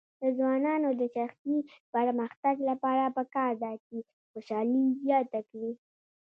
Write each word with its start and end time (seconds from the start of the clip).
د 0.21 0.23
ځوانانو 0.37 0.89
د 1.01 1.03
شخصي 1.15 1.57
پرمختګ 1.93 2.55
لپاره 2.69 3.13
پکار 3.17 3.51
ده 3.63 3.71
چې 3.85 3.95
خوشحالي 4.31 4.85
زیاته 5.03 5.39
کړي. 5.49 5.71